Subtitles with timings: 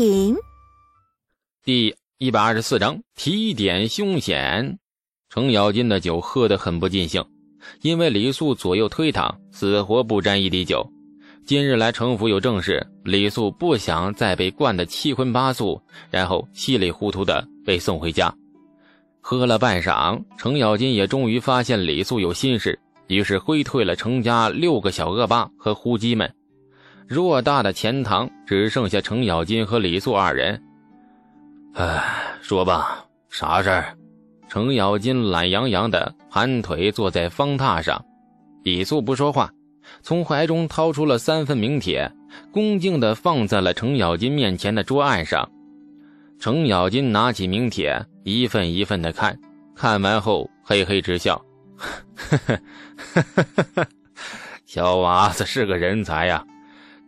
[0.00, 0.34] 品。
[1.62, 4.78] 第一百二十四章提点凶险。
[5.28, 7.22] 程咬金的酒喝得很不尽兴，
[7.82, 10.90] 因为李素左右推搪，死活不沾一滴酒。
[11.44, 15.78] 今日来城府有正事，李素不想再被灌得七荤八素，
[16.10, 18.34] 然后稀里糊涂的被送回家。
[19.20, 26.34] 喝了半晌，程咬金也终于发现李素有心事，于是挥退了程家六个小恶霸和呼鸡们。
[27.10, 30.62] 偌大的钱塘只剩下程咬金和李素二人。
[31.74, 32.00] 哎，
[32.40, 33.96] 说吧，啥事儿？
[34.48, 38.00] 程咬金懒洋洋的盘腿坐在方榻上，
[38.62, 39.52] 李素不说话，
[40.02, 42.08] 从怀中掏出了三份名帖，
[42.52, 45.50] 恭敬的放在了程咬金面前的桌案上。
[46.38, 49.36] 程咬金拿起名帖，一份一份的看，
[49.74, 51.44] 看完后嘿嘿直笑
[51.76, 52.60] ：“呵呵
[53.14, 53.86] 呵呵呵呵，
[54.64, 56.44] 小娃子是个人才呀。”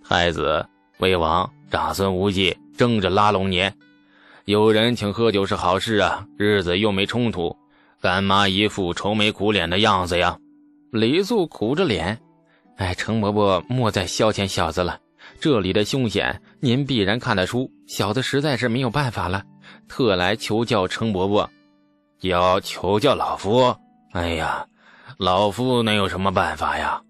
[0.04, 0.66] 太子、
[0.98, 3.70] 魏王、长孙无忌争着拉拢你，
[4.44, 7.56] 有人请喝酒是好事啊，日子又没冲突，
[8.00, 10.36] 干嘛一副愁眉苦脸的样子呀？
[10.90, 12.18] 李素苦着脸，
[12.76, 14.98] 哎，程伯伯莫再消遣小子了，
[15.40, 19.42] 这里的凶险您必然看得出，小子实在是没有办法了，
[19.88, 21.48] 特来求教程伯伯。
[22.20, 23.74] 要求教老夫？
[24.12, 24.66] 哎呀，
[25.16, 27.00] 老夫能有什么办法呀？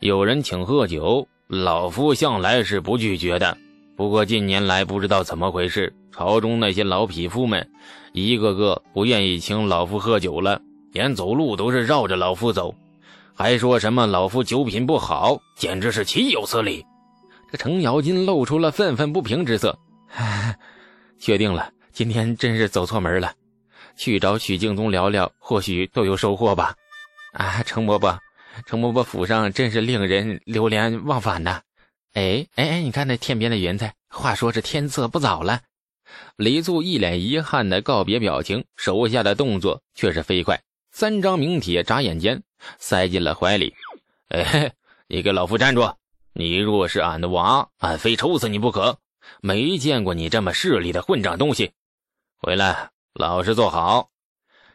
[0.00, 1.28] 有人请喝酒。
[1.52, 3.58] 老夫向来是不拒绝的，
[3.96, 7.68] 不过近年来不知道怎么回事，朝中那些老匹夫们
[8.12, 12.72] 一个个不愿意请老夫喝酒了，连走路都是绕着老夫走，
[13.34, 16.86] 还说什么老夫酒品不好，简直是岂有此理！
[17.50, 19.76] 这程咬金露出了愤愤不平之色，
[21.18, 23.32] 确定了，今天真是走错门了，
[23.96, 26.76] 去找许敬宗聊聊，或许都有收获吧。
[27.32, 28.16] 啊，程伯伯。
[28.66, 31.62] 程伯伯府上真是令人流连忘返呐！
[32.12, 33.94] 哎哎哎，你看那天边的云彩。
[34.08, 35.60] 话说这天色不早了。
[36.36, 40.60] 李素一脸遗憾的告别表情，手下的动作却是飞快。
[40.90, 42.42] 三张名帖眨眼间
[42.78, 43.72] 塞进了怀里。
[44.28, 44.72] 哎，
[45.06, 45.94] 你给老夫站住！
[46.32, 48.98] 你若是俺的娃，俺非抽死你不可！
[49.40, 51.72] 没见过你这么势利的混账东西！
[52.38, 54.10] 回来，老实坐好。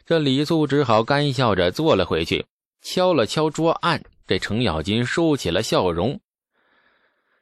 [0.05, 2.45] 这李素只好干笑着坐了回去。
[2.85, 6.19] 敲了敲桌案，这程咬金收起了笑容。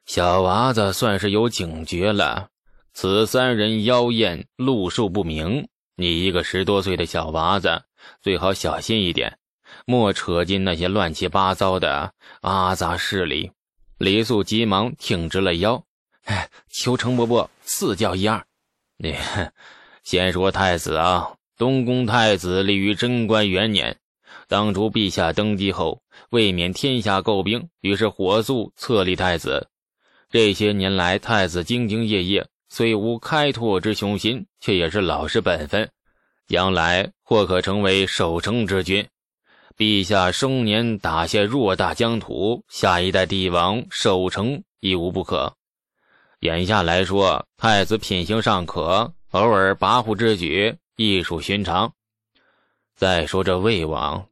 [0.06, 2.48] 小娃子算是有警觉了。
[2.94, 5.68] 此三人妖艳，路数不明。
[5.98, 7.84] 你一个十多岁的小娃子，
[8.22, 9.38] 最好小心一点，
[9.86, 13.52] 莫扯进那些乱七八糟的阿杂事里。
[13.98, 15.84] 李素急忙挺直了腰
[16.24, 18.42] ：“哎，求程伯伯赐教一二。
[18.96, 19.14] 你
[20.04, 23.98] 先说太子啊，东宫太子立于贞观元年。”
[24.48, 29.68] 当初陛下登基后，为免天下诟病，于是火速册立太子。
[30.30, 35.90] 这些年来，太子兢兢业业，虽无开拓之雄心，却也是老实本分，
[36.48, 39.08] 将来或可成为守城之君。
[39.78, 45.52] 陛下生年打下偌大疆土，下一代帝王守城亦无不可。
[46.42, 51.92] 眼下来说，太子品行尚可，偶尔跋扈之举亦属寻常。
[52.96, 54.24] 再说这魏王。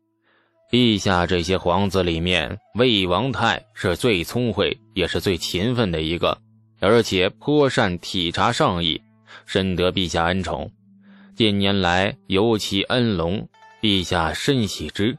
[0.70, 6.38] 陛下这些皇子里面，魏王泰是最聪慧，也是最勤奋的一个，
[6.80, 9.02] 而且颇善体察上意，
[9.46, 10.72] 深得陛下恩宠。
[11.36, 13.46] 近年来尤其恩隆，
[13.82, 15.18] 陛下深喜之。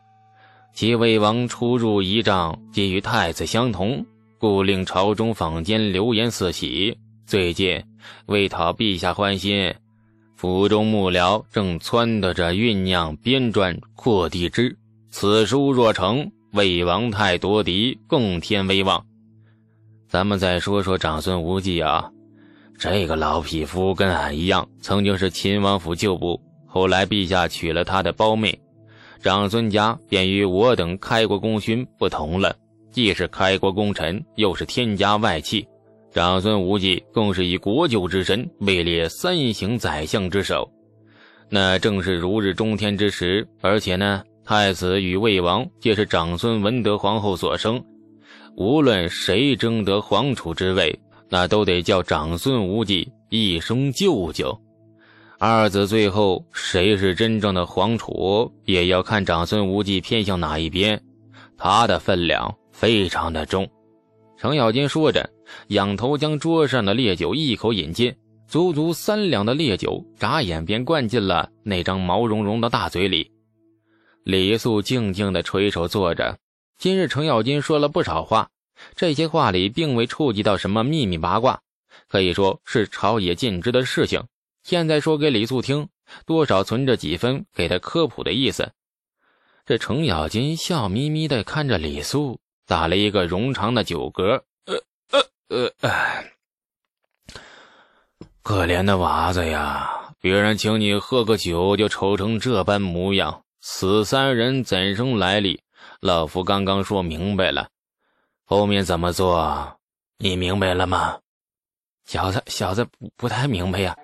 [0.73, 4.07] 其魏王出入仪仗皆与太子相同，
[4.39, 6.97] 故令朝中坊间流言四起。
[7.27, 7.83] 最近
[8.27, 9.75] 为讨陛下欢心，
[10.35, 14.77] 府中幕僚正撺掇着酝酿编撰扩地之。
[15.11, 19.05] 此书若成，魏王泰夺嫡，更添威望。
[20.09, 22.11] 咱们再说说长孙无忌啊，
[22.79, 28.59] 这个老匹夫跟俺一样，曾经是秦王府旧部，后来陛下娶了他的胞妹，
[29.23, 32.57] 长孙家便与我等开国功勋不同了，
[32.91, 35.67] 既是开国功臣，又是天家外戚。
[36.13, 40.71] 长孙无忌更是以国舅之身位列三行宰相之首，
[41.49, 43.47] 那正是如日中天之时。
[43.61, 44.23] 而且呢。
[44.45, 47.81] 太子与魏王皆是长孙文德皇后所生，
[48.57, 50.99] 无论谁争得皇储之位，
[51.29, 54.61] 那都得叫长孙无忌一声舅舅。
[55.39, 61.01] 二子最后谁是真正的皇储，也要看长孙无忌偏向哪一边，
[61.57, 63.65] 他的分量非常的重。
[64.37, 65.31] 程咬金说着，
[65.69, 68.15] 仰头将桌上的烈酒一口饮尽，
[68.47, 73.31] 足足三两的烈酒，眨眼便灌进了那张毛茸茸的大嘴里。
[74.25, 76.39] 李素静静的垂手坐着。
[76.79, 78.51] 今日程咬金说了不少话，
[78.97, 81.61] 这些话里并未触及到什么秘密八卦，
[82.09, 84.25] 可以说是朝野尽知的事情。
[84.65, 85.89] 现在说给李素听，
[86.27, 88.73] 多少存着几分给他科普的意思。
[89.65, 94.43] 这程咬金笑眯眯的看着李素，打了一个冗长的酒嗝。
[95.53, 96.25] 呃呃呃，
[98.43, 100.15] 可怜的娃子呀！
[100.19, 103.45] 别人请你喝个酒，就愁成这般模样。
[103.61, 105.61] 死三人怎生来历？
[106.01, 107.69] 老夫刚刚说明白了，
[108.47, 109.79] 后面怎么做？
[110.17, 111.19] 你明白了吗？
[112.07, 113.95] 小子，小子不不太明白呀。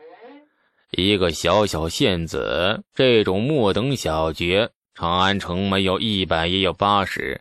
[0.90, 7.40] 一个小小县子，这种末等小爵，长安城没有一百也有八十。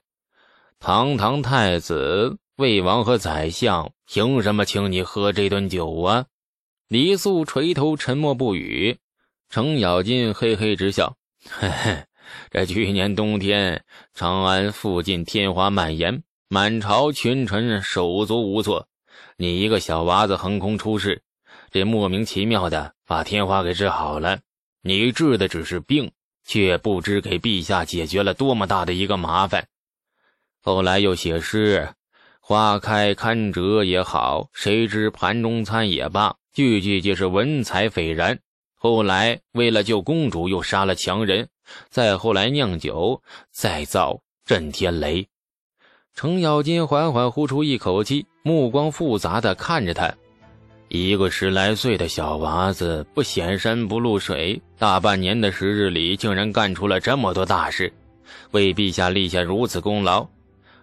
[0.79, 6.25] 堂堂太子、魏王和宰相，凭什么请你喝这顿酒啊？
[6.87, 8.97] 李素垂头沉默不语。
[9.47, 11.15] 程咬金嘿嘿直笑
[11.47, 12.03] ：“嘿嘿，
[12.49, 18.87] 这去年冬天，长安附近天花蔓延，满朝群臣手足无措，
[19.37, 21.21] 你一个小娃子横空出世。”
[21.69, 24.39] 这莫名其妙的把天花给治好了，
[24.81, 26.11] 你治的只是病，
[26.43, 29.67] 却不知给陛下解决了多么大的一个麻烦。
[30.63, 31.93] 后来又写诗，
[32.49, 38.39] 花开堪折也好，谁知盘中餐也罢，句句皆是文采斐然。
[38.73, 41.49] 后来为了救公主，又杀了强人，
[41.89, 43.21] 再后来酿酒，
[43.51, 45.27] 再造震天雷。
[46.15, 50.15] 程咬金缓缓呼出一口气，目光复杂的看着他。
[50.87, 57.91] 一个十来岁的小娃子，不显山不露水，大半年的时日里，竟然干出了这么多大事，
[58.51, 60.25] 为陛下立下如此功劳，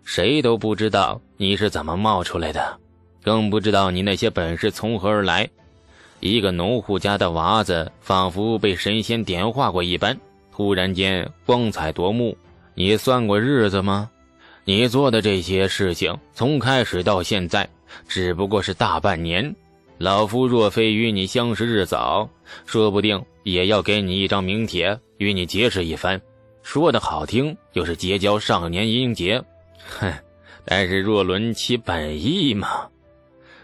[0.05, 2.79] 谁都不知道你是怎么冒出来的，
[3.23, 5.49] 更不知道你那些本事从何而来。
[6.21, 10.17] 一个农户家的娃子，仿佛被神仙点化过一般，
[10.53, 12.37] 突然间光彩夺目。
[12.75, 14.11] 你算过日子吗？
[14.65, 17.69] 你做的这些事情，从开始到现在，
[18.07, 19.55] 只不过是大半年。
[19.99, 22.29] 老夫若非与你相识日早，
[22.67, 26.21] 说不定也要给你一张名帖，与你结识一番。
[26.62, 29.43] 说的好听，就是结交少年英杰。
[29.99, 30.12] 哼！
[30.65, 32.88] 但是若论其本意嘛，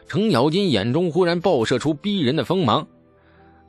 [0.07, 2.87] 程咬金眼中忽然爆射出逼人的锋芒。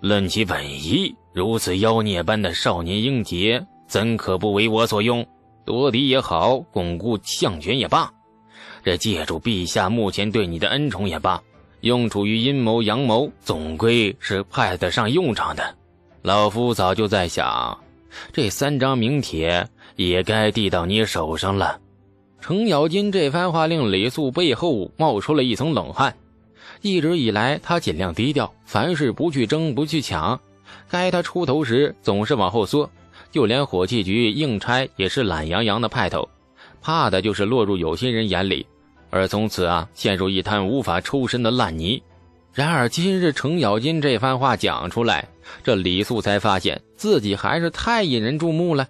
[0.01, 5.25] 论其本意，如此妖孽般的少年英杰，怎可不为我所用？
[5.63, 8.11] 夺嫡也好，巩固相权也罢，
[8.83, 11.41] 这借助陛下目前对你的恩宠也罢。
[11.81, 15.75] 用处于阴谋阳谋，总归是派得上用场的。
[16.21, 17.75] 老夫早就在想，
[18.31, 21.79] 这三张名帖也该递到你手上了。
[22.41, 26.13] 程咬金这番话令李素背后冒出了一层冷汗。
[26.81, 30.39] 一直以来，他尽量低调，凡事不去争，不去抢。
[30.89, 32.89] 该他出头时，总是往后缩。
[33.31, 36.27] 就连火器局应差也是懒洋洋的派头，
[36.81, 38.65] 怕的就是落入有心人眼里。
[39.09, 42.01] 而从此啊，陷入一滩无法抽身的烂泥。
[42.53, 45.27] 然而今日程咬金这番话讲出来，
[45.63, 48.87] 这李素才发现自己还是太引人注目了。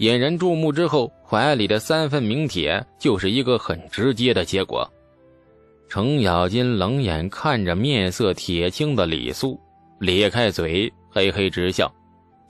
[0.00, 4.90] 引人注目之后，怀里的三份名帖就是一个很直接的结果。
[5.90, 9.60] 程咬金冷眼看着面色铁青的李素，
[9.98, 11.94] 咧开嘴，嘿嘿直笑。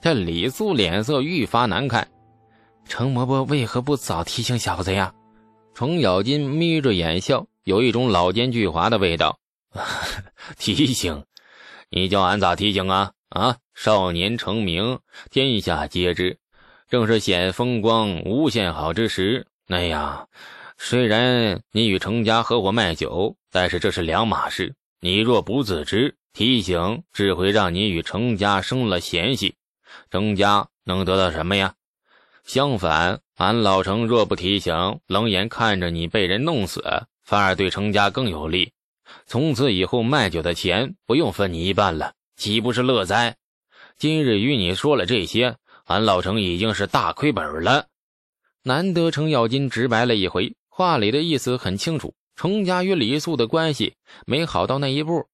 [0.01, 2.07] 这李素脸色愈发难看。
[2.85, 5.13] 程伯伯为何不早提醒小子呀？
[5.75, 9.37] 程咬金眯着眼笑，有一种老奸巨猾的味道。
[10.57, 11.25] 提醒？
[11.91, 13.11] 你叫俺咋提醒啊？
[13.31, 13.57] 啊！
[13.75, 15.01] 少年成名，
[15.33, 16.39] 天下皆知，
[16.91, 19.47] 正是显风光、无限好之时。
[19.69, 20.29] 那样，
[20.77, 24.75] 虽然你与程家合伙卖酒，但是这是两码事。
[25.01, 29.55] 你若不自知，提醒只会让你与程家生了嫌隙，
[30.11, 31.75] 程家能得到什么呀？
[32.45, 33.21] 相反。
[33.37, 36.83] 俺老程若不提醒，冷眼看着你被人弄死，
[37.25, 38.73] 反而对程家更有利。
[39.27, 43.37] 从此以后，卖酒的钱不用分你一半了，岂不是乐哉？
[43.97, 45.57] 今日与你说了这些，
[45.91, 47.87] 俺老程已经是大亏本了。
[48.63, 53.95] 难得程咬金直白了一回，话里的意思很清楚：程家与李素的关系
[54.25, 55.27] 没好到那一步。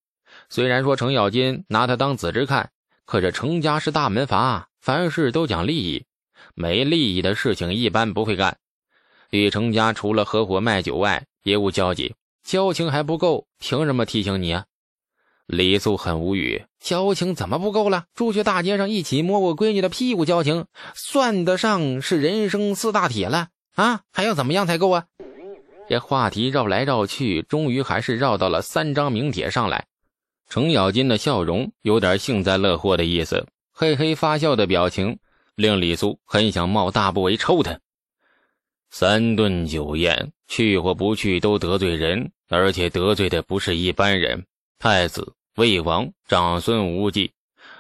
[0.49, 2.71] 虽然说程咬金拿他当子侄看，
[3.05, 6.07] 可这程家是大门阀，凡事都讲利益。
[6.55, 8.57] 没利益的事情一般不会干。
[9.29, 14.65] 与程家除了合伙卖酒外，别无交集，交情还不够，凭什么提醒你啊？
[15.47, 18.07] 李素很无语，交情怎么不够了？
[18.15, 24.01] 出去大街上一起摸过闺女的屁股，交情算得上是人生四大铁了啊？
[24.13, 25.05] 还要怎么样才够啊？
[25.89, 29.87] 这话题绕来绕去，终于还是绕到了三张名帖上来。
[30.49, 35.19] 程咬金的笑容有点幸灾乐祸的意思，嘿嘿发笑的表情。
[35.55, 37.81] 令李素很想冒大不韪抽他。
[38.91, 44.45] 三顿酒宴，去或不去都得罪人，而且得罪的不是一般人。
[44.79, 47.33] 太子、魏王、长孙无忌，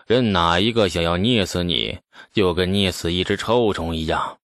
[0.06, 1.98] 任哪一个想要捏死你，
[2.32, 4.38] 就跟捏死一只臭虫一样。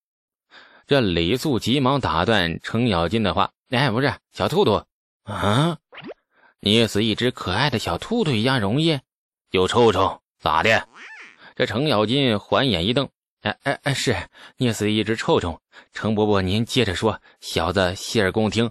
[0.86, 4.84] 这李素急忙打断程咬金的话：“哎，不是小兔兔
[5.22, 5.78] 啊，
[6.60, 9.00] 捏死一只可爱的小兔兔一样容易？
[9.50, 10.86] 有臭虫咋的？”
[11.56, 13.08] 这程咬金环眼一瞪
[13.40, 14.14] ：“哎哎哎，是
[14.58, 15.58] 捏死一只臭虫。
[15.94, 18.70] 程伯伯，您接着说，小子洗耳恭听。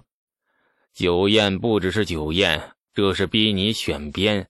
[0.94, 4.46] 酒宴不只是酒宴，这是逼你选边，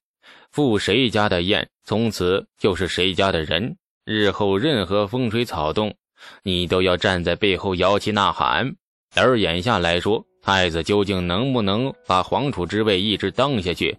[0.52, 3.74] 赴谁家的宴，从此就是谁家的人。
[4.04, 5.94] 日后任何风吹草动，
[6.42, 8.74] 你都要站在背后摇旗呐喊。
[9.14, 13.96] 而眼下来说，太子究竟能不能把皇储之位一直当下去，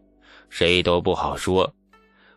[0.52, 1.74] 谁都不好说。”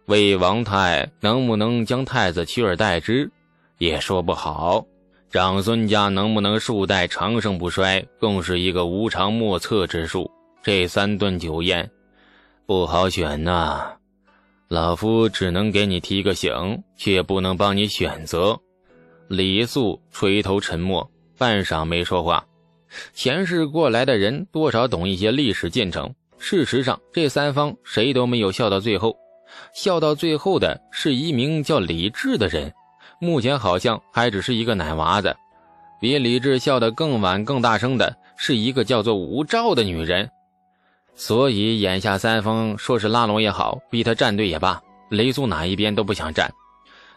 [0.06, 3.30] 魏王太能不能将太子取而代之，
[3.76, 4.82] 也说不好。
[5.28, 10.30] 长孙家能不能数代长盛不衰，更是一个无常莫测之数。
[10.62, 11.90] 这三顿酒宴，
[12.64, 13.92] 不好选呐。
[14.68, 18.58] 老夫只能给你提个醒，却不能帮你选择。
[19.28, 21.08] 李素垂头沉默，
[21.38, 22.44] 半晌没说话。
[23.14, 26.12] 前世过来的人多少懂一些历史进程。
[26.38, 29.16] 事实上，这三方谁都没有笑到最后。
[29.72, 32.72] 笑到最后的是一名叫李治的人，
[33.20, 35.36] 目前好像还只是一个奶娃子。
[36.00, 40.28] 比李治笑得更晚、更大声的是一个叫做吴兆的女人。
[41.16, 44.80] 所以眼下三方说是拉拢也好，逼他站队也罢，
[45.10, 46.52] 雷苏哪一边都不想站，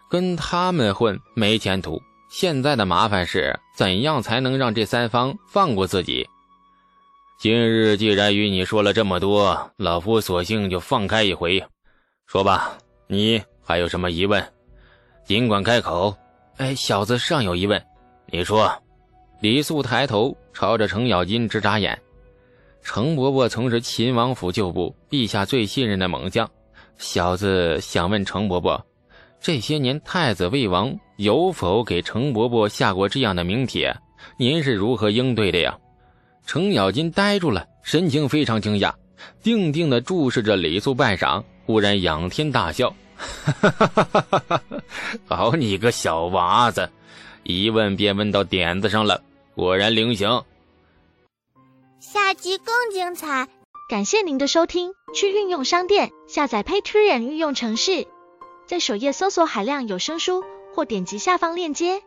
[0.10, 2.02] 跟他们混没前途。
[2.30, 6.28] 现在的麻烦是怎样才能让这三方放过自己？
[7.40, 11.62] 今日既然与你说了这么多，老夫索性就放开一回。
[12.26, 12.78] 说吧，
[13.08, 14.42] 你还有什么疑问？
[15.26, 16.16] 尽管开口。
[16.58, 17.82] 哎，小子尚有疑问。
[18.28, 18.72] 你说。
[19.42, 21.98] 李素抬头朝着程咬金直眨眼。
[22.82, 26.50] 程伯伯曾是秦王府旧部，陛下最信任的猛将。
[26.98, 28.84] 小子想问程伯伯，
[29.40, 33.96] 这些年太子、魏王有否给程伯伯下过这样的名帖？
[34.38, 35.78] 您是如何应对的呀？
[36.46, 38.92] 程咬金呆住了，神情非常惊讶，
[39.44, 41.44] 定定地注视着李素半晌。
[41.66, 44.62] 忽然仰天大笑，哈哈哈哈哈！
[45.28, 46.90] 好你个小娃子，
[47.44, 49.22] 一问便问到点子上了，
[49.56, 50.28] 果然灵醒。
[52.00, 53.50] 下集更精彩，
[53.90, 54.94] 感谢您的收听。
[55.14, 58.08] 去运用商店下载 Patreon 运用城市，
[58.66, 62.02] 在首页搜索海量有声书，或点击下方链接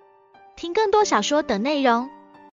[0.56, 2.08] 听更多小说等内容。